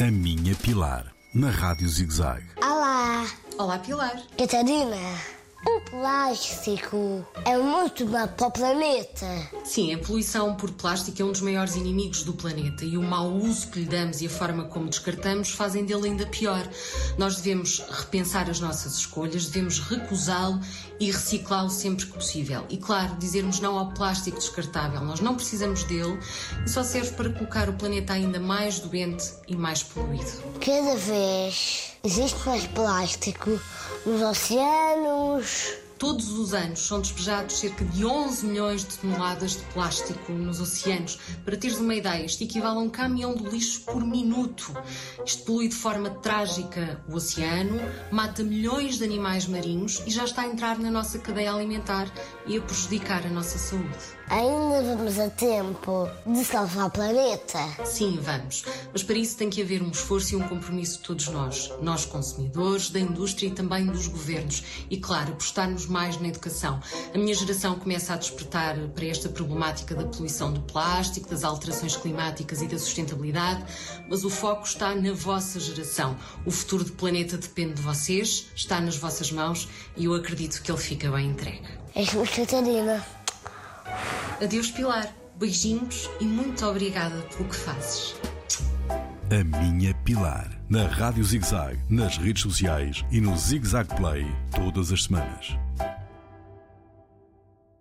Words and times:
A 0.00 0.10
Minha 0.10 0.54
Pilar, 0.54 1.12
na 1.34 1.50
Rádio 1.50 1.86
ZigZag. 1.86 2.42
Olá, 2.62 3.26
Olá, 3.58 3.78
Pilar. 3.78 4.16
Catarina. 4.38 4.96
O 5.80 5.90
plástico 5.90 7.24
é 7.44 7.56
muito 7.56 8.06
mau 8.06 8.28
para 8.28 8.46
o 8.46 8.50
planeta. 8.50 9.26
Sim, 9.64 9.94
a 9.94 9.98
poluição 9.98 10.54
por 10.54 10.70
plástico 10.72 11.20
é 11.20 11.24
um 11.24 11.32
dos 11.32 11.40
maiores 11.40 11.74
inimigos 11.74 12.22
do 12.22 12.32
planeta 12.32 12.84
e 12.84 12.96
o 12.96 13.02
mau 13.02 13.30
uso 13.32 13.68
que 13.68 13.80
lhe 13.80 13.86
damos 13.86 14.20
e 14.20 14.26
a 14.26 14.30
forma 14.30 14.64
como 14.64 14.88
descartamos 14.88 15.50
fazem 15.50 15.84
dele 15.84 16.08
ainda 16.08 16.26
pior. 16.26 16.68
Nós 17.18 17.36
devemos 17.36 17.80
repensar 17.80 18.48
as 18.50 18.60
nossas 18.60 18.98
escolhas, 18.98 19.46
devemos 19.46 19.80
recusá-lo 19.80 20.60
e 21.00 21.10
reciclá-lo 21.10 21.70
sempre 21.70 22.06
que 22.06 22.12
possível. 22.12 22.64
E 22.68 22.76
claro, 22.76 23.16
dizermos 23.16 23.58
não 23.58 23.78
ao 23.78 23.90
plástico 23.92 24.38
descartável. 24.38 25.00
Nós 25.00 25.20
não 25.20 25.34
precisamos 25.34 25.82
dele 25.84 26.18
e 26.64 26.68
só 26.68 26.84
serve 26.84 27.12
para 27.12 27.30
colocar 27.30 27.68
o 27.68 27.72
planeta 27.72 28.12
ainda 28.12 28.38
mais 28.38 28.78
doente 28.80 29.32
e 29.48 29.56
mais 29.56 29.82
poluído. 29.82 30.30
Cada 30.60 30.94
vez 30.96 31.96
existe 32.04 32.46
mais 32.46 32.66
plástico 32.66 33.58
nos 34.06 34.22
oceanos. 34.22 35.69
Todos 36.00 36.30
os 36.30 36.54
anos 36.54 36.86
são 36.86 36.98
despejados 36.98 37.58
cerca 37.58 37.84
de 37.84 38.06
11 38.06 38.46
milhões 38.46 38.84
de 38.86 38.96
toneladas 38.96 39.58
de 39.58 39.62
plástico 39.64 40.32
nos 40.32 40.58
oceanos. 40.58 41.18
Para 41.44 41.58
teres 41.58 41.76
uma 41.76 41.94
ideia, 41.94 42.24
isto 42.24 42.42
equivale 42.42 42.78
a 42.78 42.80
um 42.80 42.88
caminhão 42.88 43.34
de 43.34 43.44
lixo 43.44 43.82
por 43.82 44.02
minuto. 44.02 44.74
Isto 45.26 45.42
polui 45.44 45.68
de 45.68 45.74
forma 45.74 46.08
trágica 46.08 47.04
o 47.06 47.16
oceano, 47.16 47.78
mata 48.10 48.42
milhões 48.42 48.96
de 48.96 49.04
animais 49.04 49.46
marinhos 49.46 50.02
e 50.06 50.10
já 50.10 50.24
está 50.24 50.40
a 50.40 50.46
entrar 50.46 50.78
na 50.78 50.90
nossa 50.90 51.18
cadeia 51.18 51.52
alimentar 51.52 52.10
e 52.46 52.56
a 52.56 52.62
prejudicar 52.62 53.26
a 53.26 53.28
nossa 53.28 53.58
saúde. 53.58 54.20
Ainda 54.30 54.94
vamos 54.94 55.18
a 55.18 55.28
tempo 55.28 56.08
de 56.24 56.44
salvar 56.44 56.86
o 56.86 56.90
planeta. 56.90 57.58
Sim, 57.84 58.16
vamos. 58.22 58.64
Mas 58.92 59.02
para 59.02 59.18
isso 59.18 59.36
tem 59.36 59.50
que 59.50 59.60
haver 59.60 59.82
um 59.82 59.90
esforço 59.90 60.34
e 60.34 60.36
um 60.36 60.48
compromisso 60.48 60.98
de 60.98 61.02
todos 61.02 61.26
nós. 61.26 61.72
Nós, 61.82 62.04
consumidores, 62.04 62.90
da 62.90 63.00
indústria 63.00 63.48
e 63.48 63.50
também 63.50 63.86
dos 63.86 64.06
governos. 64.06 64.62
E, 64.88 64.98
claro, 64.98 65.32
apostarmos 65.32 65.86
mais 65.90 66.20
na 66.20 66.28
educação. 66.28 66.80
A 67.14 67.18
minha 67.18 67.34
geração 67.34 67.78
começa 67.78 68.14
a 68.14 68.16
despertar 68.16 68.76
para 68.94 69.06
esta 69.06 69.28
problemática 69.28 69.94
da 69.94 70.04
poluição 70.04 70.52
do 70.52 70.60
plástico, 70.62 71.28
das 71.28 71.44
alterações 71.44 71.96
climáticas 71.96 72.62
e 72.62 72.66
da 72.66 72.78
sustentabilidade, 72.78 73.64
mas 74.08 74.24
o 74.24 74.30
foco 74.30 74.66
está 74.66 74.94
na 74.94 75.12
vossa 75.12 75.58
geração. 75.58 76.16
O 76.46 76.50
futuro 76.50 76.84
do 76.84 76.92
planeta 76.92 77.36
depende 77.36 77.74
de 77.74 77.82
vocês, 77.82 78.46
está 78.54 78.80
nas 78.80 78.96
vossas 78.96 79.30
mãos 79.32 79.68
e 79.96 80.04
eu 80.04 80.14
acredito 80.14 80.62
que 80.62 80.70
ele 80.70 80.78
fica 80.78 81.10
bem 81.10 81.30
entregue. 81.30 81.66
És-me 81.94 82.26
Catarina. 82.26 83.04
Adeus, 84.40 84.70
Pilar. 84.70 85.20
Beijinhos 85.40 86.10
e 86.20 86.24
muito 86.24 86.66
obrigada 86.66 87.16
pelo 87.34 87.48
que 87.48 87.56
fazes. 87.56 88.14
A 89.30 89.42
Minha 89.42 89.94
Pilar, 90.04 90.59
na 90.70 90.86
Rádio 90.86 91.24
ZigZag, 91.24 91.80
nas 91.90 92.16
redes 92.16 92.42
sociais 92.42 93.04
e 93.10 93.20
no 93.20 93.36
ZigZag 93.36 93.92
Play, 93.96 94.24
todas 94.54 94.92
as 94.92 95.02
semanas. 95.02 95.58